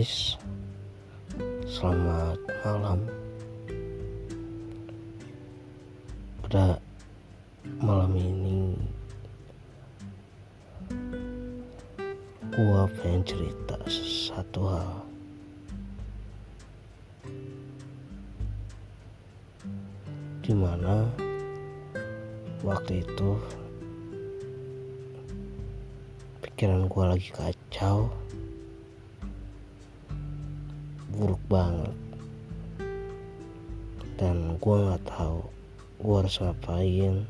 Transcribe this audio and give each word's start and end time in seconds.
guys, 0.00 0.40
selamat 1.68 2.40
malam. 2.64 3.04
Pada 6.40 6.80
malam 7.84 8.16
ini, 8.16 8.80
gua 12.48 12.88
pengen 12.96 13.28
cerita 13.28 13.76
satu 13.92 14.72
hal. 14.72 15.04
Di 20.40 20.56
mana 20.56 21.04
waktu 22.64 23.04
itu 23.04 23.36
pikiran 26.40 26.88
gua 26.88 27.12
lagi 27.12 27.28
kacau 27.36 28.08
buruk 31.14 31.42
banget. 31.50 31.94
Dan 34.20 34.60
gue 34.60 34.76
nggak 34.76 35.04
tahu 35.08 35.40
gue 36.00 36.14
harus 36.16 36.40
ngapain 36.40 37.26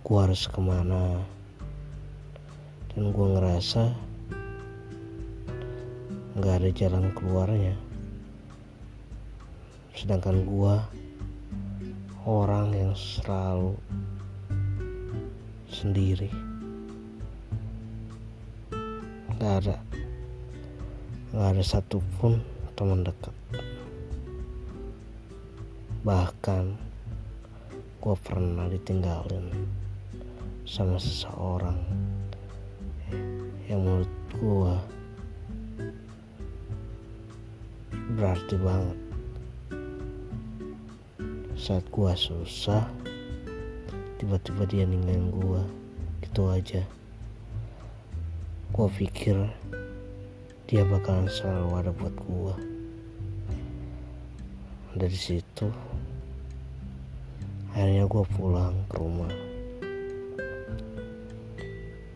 gue 0.00 0.18
harus 0.18 0.48
ke 0.48 0.60
mana. 0.60 1.20
Dan 2.90 3.14
gue 3.14 3.26
ngerasa 3.36 3.94
nggak 6.34 6.54
ada 6.60 6.70
jalan 6.72 7.12
keluarnya. 7.14 7.76
Sedangkan 9.94 10.42
gue 10.48 10.74
orang 12.24 12.72
yang 12.74 12.92
selalu 12.96 13.76
sendiri. 15.68 16.32
Nggak 19.36 19.54
ada 19.64 19.76
nggak 21.30 21.50
ada 21.54 21.62
satupun 21.62 22.42
teman 22.80 23.04
dekat 23.04 23.36
bahkan 26.00 26.80
gue 28.00 28.16
pernah 28.24 28.72
ditinggalin 28.72 29.52
sama 30.64 30.96
seseorang 30.96 31.76
yang 33.68 33.84
menurut 33.84 34.08
gue 34.32 34.74
berarti 38.16 38.56
banget. 38.56 38.98
Saat 41.60 41.84
gue 41.92 42.12
susah 42.16 42.88
tiba-tiba 44.16 44.64
dia 44.64 44.88
ninggalin 44.88 45.28
gue 45.28 45.62
gitu 46.24 46.48
aja. 46.48 46.80
Gue 48.72 48.88
pikir 48.96 49.36
dia 50.70 50.86
bakalan 50.86 51.26
selalu 51.26 51.82
ada 51.82 51.90
buat 51.90 52.14
gua. 52.30 52.54
Dari 54.94 55.18
situ 55.18 55.66
akhirnya 57.74 58.06
gua 58.06 58.22
pulang 58.22 58.78
ke 58.86 58.94
rumah. 59.02 59.34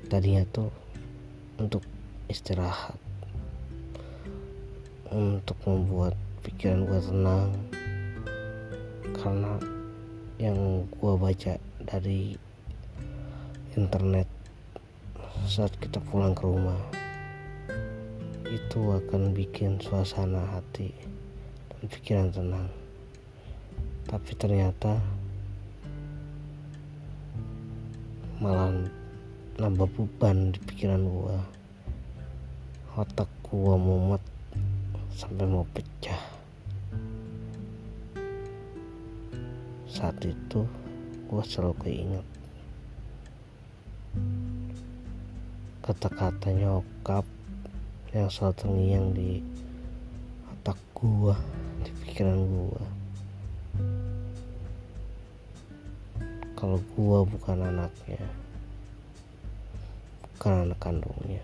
Tadinya 0.07 0.47
tuh 0.55 0.71
untuk 1.59 1.83
istirahat 2.31 2.95
untuk 5.11 5.59
membuat 5.67 6.15
pikiran 6.47 6.87
gua 6.87 7.03
tenang 7.03 7.51
karena 9.19 9.59
yang 10.39 10.87
gua 11.03 11.19
baca 11.19 11.59
dari 11.83 12.39
internet 13.75 14.31
saat 15.43 15.75
kita 15.83 15.99
pulang 16.07 16.39
ke 16.39 16.47
rumah 16.47 16.79
itu 18.55 18.81
akan 18.95 19.35
bikin 19.35 19.83
suasana 19.83 20.39
hati 20.55 20.95
dan 21.75 21.83
pikiran 21.91 22.31
tenang. 22.31 22.71
Tapi 24.07 24.31
ternyata 24.39 25.03
malah 28.39 28.71
nambah 29.59 29.91
beban 29.99 30.55
di 30.55 30.63
pikiran 30.63 31.03
gua. 31.03 31.43
Otak 32.95 33.27
gua 33.43 33.75
mumet 33.75 34.23
sampai 35.11 35.51
mau 35.51 35.67
pecah. 35.75 36.23
Saat 39.91 40.23
itu 40.23 40.63
gua 41.27 41.43
selalu 41.43 41.75
keinget 41.83 42.27
kata-kata 45.85 46.49
nyokap 46.49 47.29
yang 48.15 48.31
selalu 48.31 48.55
terngiang 48.55 49.07
di 49.11 49.43
otak 50.47 50.79
gua 50.95 51.35
di 51.83 51.91
pikiran 51.91 52.39
gua. 52.47 52.83
Kalau 56.55 56.79
gua 56.95 57.27
bukan 57.27 57.59
anaknya 57.59 58.23
bukan 60.39 60.71
anak 60.71 60.79
kandungnya 60.79 61.43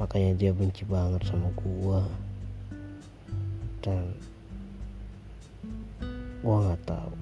makanya 0.00 0.32
dia 0.40 0.56
benci 0.56 0.88
banget 0.88 1.20
sama 1.28 1.52
gua. 1.52 2.08
Dan 3.84 4.16
gua 6.40 6.56
nggak 6.64 6.82
tahu. 6.88 7.12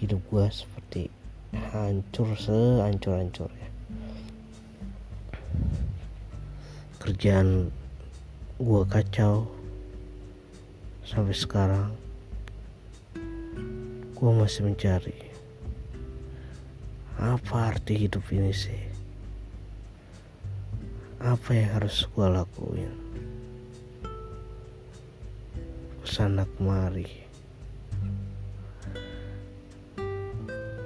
Hidup 0.00 0.20
gua 0.32 0.48
seperti 0.48 1.12
hancur 1.52 2.32
sehancur-hancurnya 2.32 3.71
kerjaan 7.02 7.66
gue 8.62 8.82
kacau 8.86 9.50
sampai 11.02 11.34
sekarang 11.34 11.90
gue 14.14 14.30
masih 14.30 14.70
mencari 14.70 15.18
apa 17.18 17.74
arti 17.74 18.06
hidup 18.06 18.22
ini 18.30 18.54
sih? 18.54 18.82
Apa 21.18 21.58
yang 21.58 21.74
harus 21.74 22.06
gue 22.06 22.22
lakuin? 22.22 22.94
Ke 26.02 26.06
sana 26.06 26.46
kemari. 26.54 27.10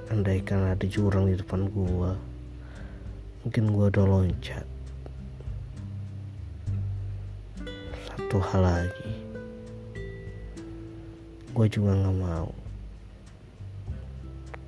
Andaikan 0.09 0.65
ada 0.65 0.85
jurang 0.89 1.29
di 1.29 1.37
depan 1.37 1.69
gue 1.69 2.11
mungkin 3.45 3.63
gue 3.69 3.85
udah 3.85 4.05
loncat 4.09 4.76
satu 8.17 8.41
hal 8.41 8.65
lagi. 8.65 9.13
Gue 11.53 11.69
juga 11.69 11.93
gak 11.93 12.17
mau. 12.17 12.49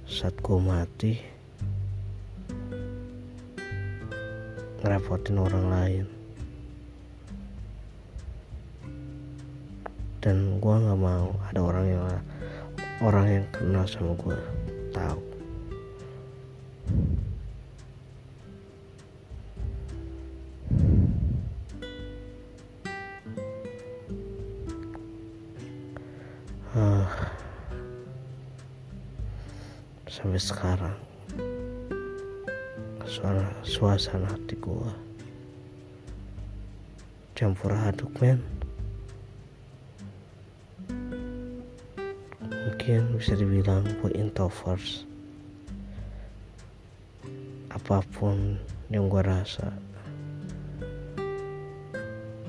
Saat 0.06 0.38
gue 0.38 0.60
mati 0.62 1.18
ngerepotin 4.86 5.42
orang 5.42 5.66
lain. 5.66 6.06
Dan 10.22 10.62
gue 10.62 10.76
gak 10.86 11.02
mau 11.02 11.34
ada 11.50 11.60
orang 11.66 11.86
yang 11.90 12.06
orang 13.02 13.26
yang 13.34 13.46
kenal 13.50 13.86
sama 13.90 14.14
gue 14.14 14.38
tahu 14.94 15.39
uh, 26.78 27.08
sampai 30.06 30.38
sekarang 30.38 30.98
suara 33.10 33.50
suasana 33.66 34.30
hati 34.30 34.54
gua 34.62 34.94
campur 37.34 37.72
aduk 37.72 38.12
men. 38.20 38.44
Mungkin 42.44 43.16
bisa 43.16 43.32
dibilang 43.40 43.88
gue 44.04 44.12
introvert. 44.12 45.08
Apa 47.72 48.04
pun 48.12 48.60
yang 48.92 49.08
gue 49.08 49.24
rasa 49.24 49.72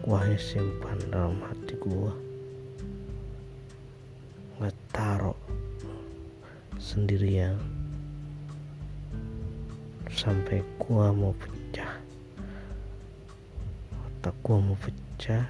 gue 0.00 0.16
hanya 0.16 0.40
simpan 0.42 0.98
dalam 1.12 1.38
hati 1.44 1.78
gue 1.78 2.29
sendirian. 6.90 7.54
Sampai 10.10 10.66
gua 10.74 11.14
mau 11.14 11.30
pecah. 11.38 12.02
Otak 13.94 14.34
gua 14.42 14.58
mau 14.58 14.74
pecah. 14.74 15.46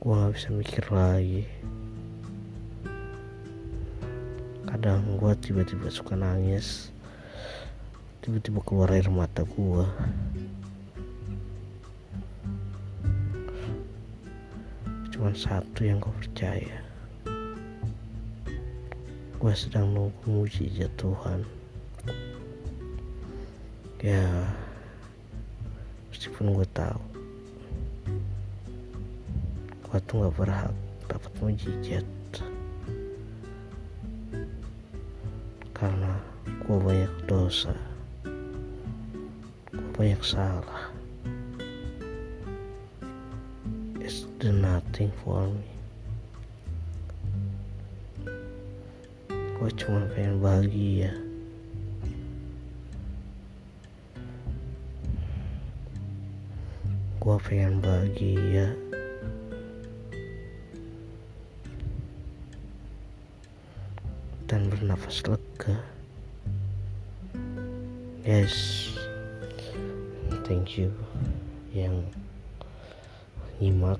Gua 0.00 0.24
gak 0.24 0.40
bisa 0.40 0.48
mikir 0.56 0.84
lagi. 0.88 1.44
Kadang 4.64 5.20
gua 5.20 5.36
tiba-tiba 5.36 5.92
suka 5.92 6.16
nangis. 6.16 6.88
Tiba-tiba 8.24 8.64
keluar 8.64 8.88
air 8.88 9.12
mata 9.12 9.44
gua. 9.44 9.84
Cuma 15.12 15.28
satu 15.36 15.84
yang 15.84 16.00
kau 16.00 16.08
percaya 16.16 16.93
gue 19.44 19.52
sedang 19.52 19.92
nunggu 19.92 20.24
mujizat 20.24 20.88
Tuhan. 20.96 21.44
Ya 24.00 24.24
meskipun 26.08 26.56
gue 26.56 26.64
tahu 26.72 26.96
gue 29.84 30.00
tuh 30.08 30.24
gak 30.24 30.34
berhak 30.40 30.72
dapat 31.12 31.32
mujizat 31.44 32.08
karena 35.76 36.16
gue 36.64 36.76
banyak 36.80 37.14
dosa 37.28 37.76
gue 39.76 39.92
banyak 39.92 40.24
salah. 40.24 40.88
It's 44.00 44.24
the 44.40 44.56
nothing 44.56 45.12
for 45.20 45.44
me 45.52 45.73
gue 49.64 49.72
cuma 49.80 50.04
pengen 50.12 50.44
bahagia. 50.44 51.08
Gue 57.16 57.36
pengen 57.48 57.80
bahagia. 57.80 58.76
Dan 64.44 64.68
bernafas 64.68 65.24
lega. 65.24 65.80
Yes. 68.20 68.92
Thank 70.44 70.76
you. 70.76 70.92
Yang 71.72 72.04
nyimak 73.64 73.96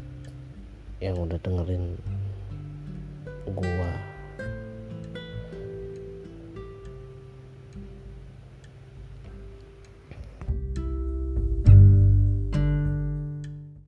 yang 1.00 1.16
udah 1.24 1.40
dengerin 1.40 1.96
gua 3.48 4.13